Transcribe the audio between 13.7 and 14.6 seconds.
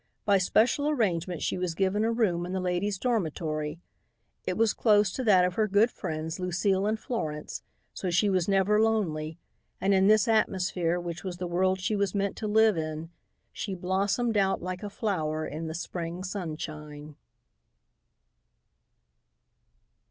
blossomed out